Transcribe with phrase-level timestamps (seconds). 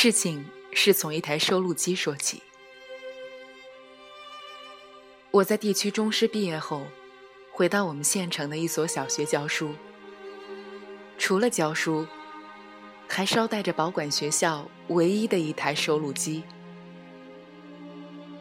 [0.00, 2.40] 事情是从一台收录机说起。
[5.32, 6.84] 我在地区中师毕业后，
[7.50, 9.74] 回到我们县城的一所小学教书。
[11.18, 12.06] 除了教书，
[13.08, 16.44] 还捎带着保管学校唯一的一台收录机。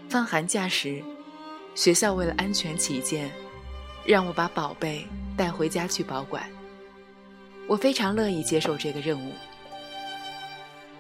[0.08, 1.04] 放寒假时，
[1.74, 3.32] 学校为了安全起见，
[4.06, 6.48] 让我把宝贝带回家去保管。
[7.66, 9.34] 我非常乐意接受这个任务。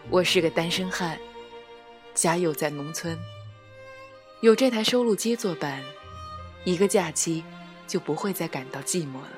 [0.09, 1.19] 我是个单身汉，
[2.13, 3.19] 家又在农村。
[4.39, 5.83] 有这台收录机作伴，
[6.63, 7.43] 一个假期
[7.85, 9.31] 就不会再感到寂寞了。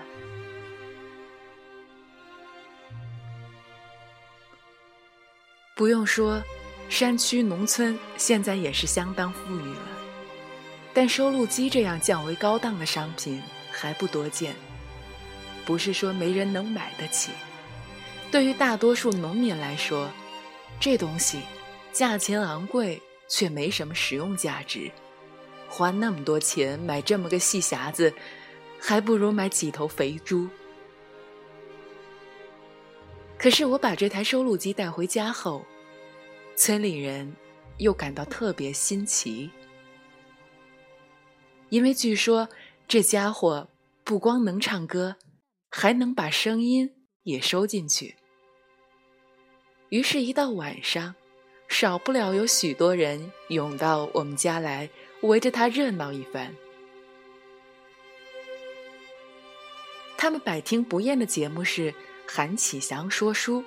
[5.73, 6.39] 不用说，
[6.87, 9.87] 山区农村现在也是相当富裕了，
[10.93, 13.41] 但收录机这样较为高档的商品
[13.71, 14.53] 还不多见。
[15.65, 17.31] 不是说没人能买得起，
[18.31, 20.09] 对于大多数农民来说，
[20.79, 21.41] 这东西
[21.91, 23.01] 价钱昂贵。
[23.31, 24.91] 却没什么实用价值，
[25.67, 28.11] 花那么多钱买这么个细匣子，
[28.79, 30.49] 还不如买几头肥猪。
[33.37, 35.63] 可是我把这台收录机带回家后，
[36.55, 37.31] 村里人
[37.77, 39.51] 又感到特别新奇，
[41.69, 42.49] 因为据说
[42.87, 43.69] 这家伙
[44.03, 45.17] 不光能唱歌，
[45.69, 48.15] 还能把声音也收进去。
[49.89, 51.15] 于是，一到晚上。
[51.67, 54.89] 少不了有许多人涌到我们家来，
[55.21, 56.55] 围着他热闹一番。
[60.17, 61.93] 他们百听不厌的节目是
[62.27, 63.63] 韩启祥说书，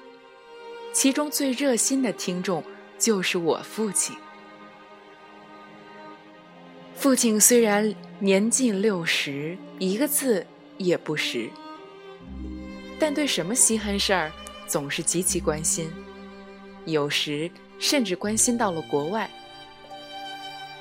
[0.92, 2.62] 其中最热心的听众
[2.98, 4.16] 就是我父亲。
[6.96, 10.44] 父亲虽然年近六十，一个字
[10.76, 11.48] 也不识，
[12.98, 14.32] 但对什么稀罕事儿
[14.66, 15.88] 总是极其关心，
[16.84, 17.50] 有时。
[17.78, 19.28] 甚至关心到了国外，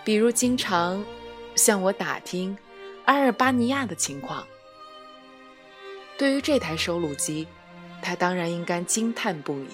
[0.03, 1.03] 比如经常
[1.55, 2.55] 向我打听
[3.05, 4.45] 阿尔巴尼亚的情况。
[6.15, 7.47] 对于这台收录机，
[8.03, 9.69] 他当然应该惊叹不已。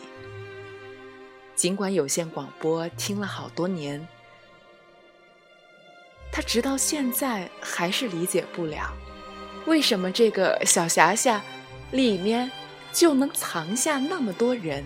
[1.54, 4.08] 尽管有线广播听了好多年，
[6.32, 8.94] 他直到现在还是理解不了，
[9.66, 11.42] 为什么这个小匣匣
[11.92, 12.50] 里面
[12.94, 14.86] 就能藏下那么多人。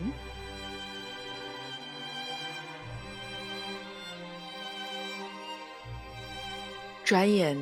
[7.11, 7.57] 转眼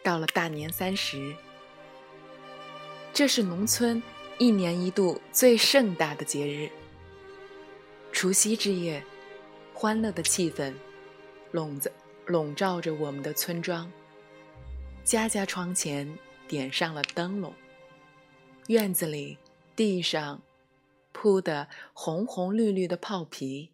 [0.00, 1.34] 到了大年三十，
[3.12, 4.00] 这是农村
[4.38, 6.70] 一年一度最盛大的节日。
[8.12, 9.02] 除夕之夜，
[9.74, 10.72] 欢乐的气氛
[11.50, 11.90] 笼子
[12.26, 13.90] 笼罩着我们的村庄，
[15.02, 17.52] 家家窗前点上了灯笼，
[18.68, 19.36] 院子里、
[19.74, 20.40] 地上
[21.10, 23.72] 铺的红红绿绿的炮皮，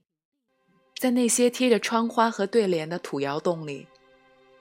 [0.96, 3.88] 在那些贴着窗花和对联的土窑洞里。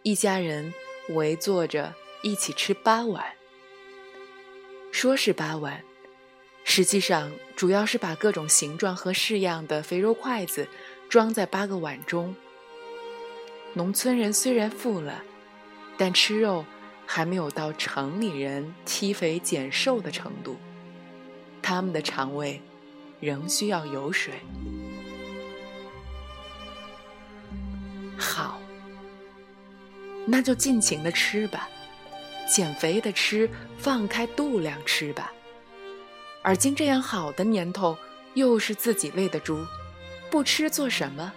[0.04, 0.74] 一家人
[1.10, 3.24] 围坐着一起吃八碗，
[4.92, 5.84] 说是八碗，
[6.64, 10.68] 实际上主要是把各种形状和式样的肥肉筷子
[11.08, 12.36] 装在八个碗中。
[13.74, 15.24] 农村人虽然富了，
[15.98, 16.66] 但吃肉
[17.06, 20.58] 还没有到城里人踢肥减瘦的程度，
[21.62, 22.60] 他们的肠胃
[23.20, 24.34] 仍需要油水。
[30.26, 31.68] 那就尽情的吃吧，
[32.48, 35.32] 减肥的吃，放开肚量吃吧。
[36.44, 37.98] 而今这样好的年头，
[38.34, 39.66] 又是自己喂的猪，
[40.30, 41.32] 不吃做什么？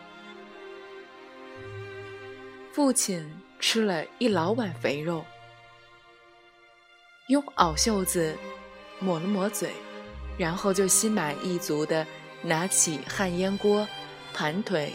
[2.73, 3.31] 父亲
[3.61, 5.25] 吃了一老碗肥肉，
[7.29, 8.37] 用袄袖子
[8.99, 9.71] 抹了抹嘴，
[10.37, 12.07] 然后就心满意足的
[12.43, 13.87] 拿起旱烟锅，
[14.33, 14.93] 盘腿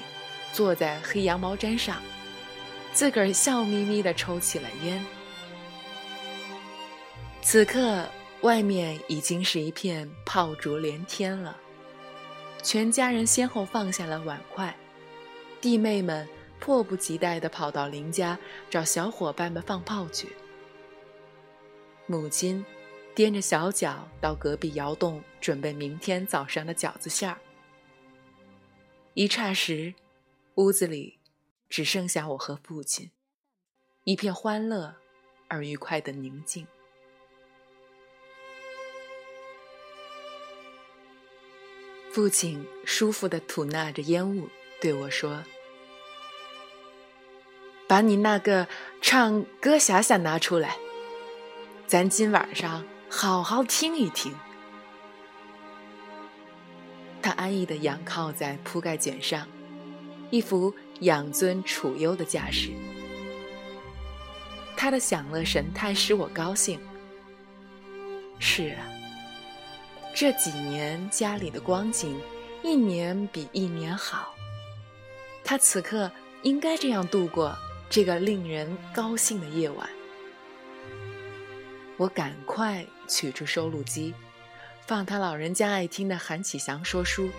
[0.52, 2.02] 坐在黑羊毛毡上。
[2.94, 5.04] 自个儿笑眯眯地抽起了烟。
[7.42, 8.06] 此刻，
[8.42, 11.56] 外面已经是一片炮竹连天了。
[12.62, 14.76] 全家人先后放下了碗筷，
[15.62, 16.28] 弟妹们
[16.60, 18.38] 迫不及待地跑到邻家
[18.70, 20.36] 找小伙伴们放炮去。
[22.06, 22.66] 母亲
[23.16, 27.38] 踮着小脚到隔壁窑洞准备明天早上的饺子馅儿。
[29.14, 29.94] 一霎时，
[30.56, 31.19] 屋子里。
[31.70, 33.12] 只剩下我和父亲，
[34.04, 34.96] 一片欢乐
[35.48, 36.66] 而愉快的宁静。
[42.12, 44.50] 父亲舒服的吐纳着烟雾，
[44.82, 45.44] 对我说
[47.88, 48.68] ：“把你那个
[49.00, 50.76] 唱歌匣匣拿出来，
[51.86, 54.36] 咱今晚上好好听一听。”
[57.22, 59.48] 他安逸地仰靠在铺盖卷上，
[60.32, 62.72] 一副养尊处优的架势。
[64.76, 66.80] 他的享乐神态使我高兴。
[68.40, 68.88] 是啊，
[70.16, 72.18] 这几年家里的光景，
[72.64, 74.34] 一年比一年好。
[75.44, 76.10] 他此刻
[76.44, 77.58] 应该这样度过
[77.90, 79.90] 这个令人高兴的夜晚。
[81.98, 84.14] 我赶快取出收录机，
[84.88, 87.30] 放他老人家爱听的韩启祥说书。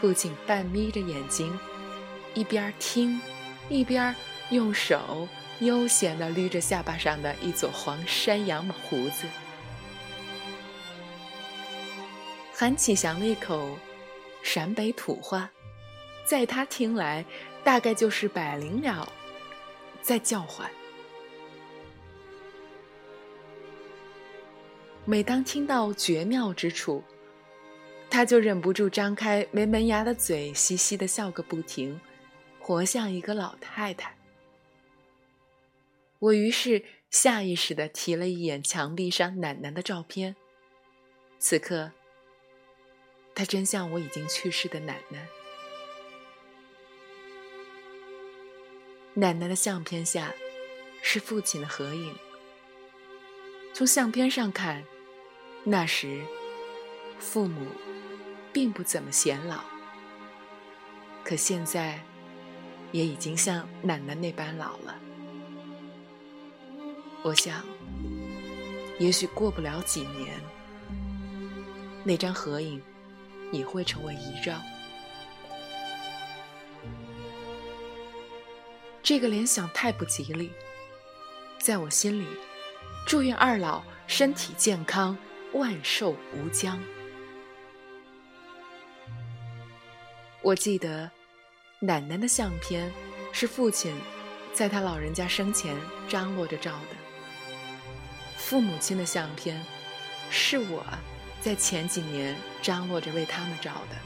[0.00, 1.58] 父亲半眯着眼睛，
[2.34, 3.20] 一边听，
[3.68, 4.14] 一边
[4.50, 5.28] 用手
[5.60, 9.26] 悠闲地捋着下巴上的一撮黄山羊胡子。
[12.52, 13.78] 韩启祥那口
[14.42, 15.50] 陕北土话，
[16.24, 17.24] 在他听来，
[17.62, 19.08] 大概就是百灵鸟
[20.02, 20.68] 在叫唤。
[25.04, 27.04] 每当听到绝妙之处，
[28.08, 32.00] 他就忍不住张开没门牙的嘴，嘻嘻的笑个不停，
[32.66, 34.16] 活像一个老太太。
[36.18, 40.34] 我于是下意识地提了一眼墙壁上奶奶的照片，
[41.38, 41.92] 此刻。
[43.34, 45.28] 她真像我已经去世的奶奶。
[49.12, 50.32] 奶奶的相片下
[51.02, 52.16] 是父亲的合影。
[53.74, 54.82] 从相片上看，
[55.64, 56.22] 那时
[57.18, 57.66] 父母
[58.54, 59.62] 并不怎么显老，
[61.22, 62.00] 可现在
[62.94, 64.94] 也已经像奶奶那般老了。
[67.24, 67.64] 我想，
[69.00, 70.40] 也许过不了几年，
[72.04, 72.80] 那张合影。
[73.52, 74.60] 也会成为遗照。
[79.00, 80.50] 这个联想太不吉利，
[81.60, 82.26] 在我心里，
[83.06, 85.16] 祝愿二老身体健康，
[85.52, 86.80] 万寿无疆。
[90.42, 91.08] 我记得，
[91.84, 92.90] 奶奶的相片
[93.30, 93.94] 是父亲
[94.54, 95.76] 在他老人家生前
[96.08, 96.96] 张罗着照的，
[98.38, 99.62] 父母亲的相片
[100.30, 100.84] 是我。
[101.42, 103.96] 在前几年张罗着为他们照的。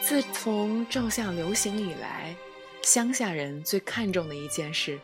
[0.00, 2.34] 自从照相流行以来，
[2.80, 4.98] 乡下人最看重的一件事，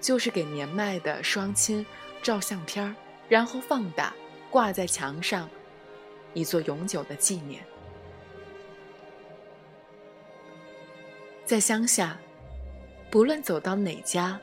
[0.00, 1.86] 就是给年迈的双亲
[2.20, 2.96] 照相片儿，
[3.28, 4.12] 然后放大
[4.50, 5.48] 挂在墙上，
[6.34, 7.64] 以做永久的纪念。
[11.52, 12.18] 在乡下，
[13.10, 14.40] 不论走到哪家，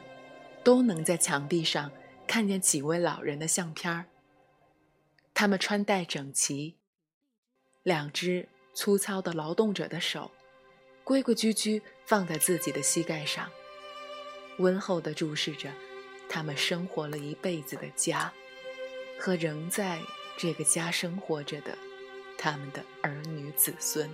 [0.64, 1.92] 都能在墙壁上
[2.28, 4.06] 看见几位老人的相片儿。
[5.34, 6.78] 他们穿戴整齐，
[7.82, 10.30] 两只粗糙的劳动者的手，
[11.04, 13.50] 规规矩矩放在自己的膝盖上，
[14.60, 15.72] 温厚地注视着
[16.30, 18.32] 他们生活了一辈子的家，
[19.20, 20.00] 和仍在
[20.38, 21.76] 这个家生活着的
[22.38, 24.08] 他们的儿女子孙。